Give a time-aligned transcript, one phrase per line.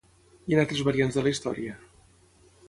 [0.51, 1.77] I en altres variants de la història?